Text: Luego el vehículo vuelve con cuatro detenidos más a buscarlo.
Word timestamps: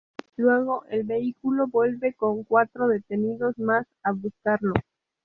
Luego 0.35 0.83
el 0.89 1.03
vehículo 1.03 1.67
vuelve 1.67 2.15
con 2.15 2.43
cuatro 2.43 2.87
detenidos 2.87 3.55
más 3.59 3.85
a 4.01 4.13
buscarlo. 4.13 4.73